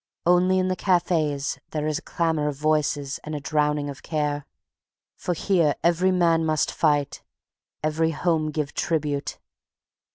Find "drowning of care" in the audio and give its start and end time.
3.39-4.47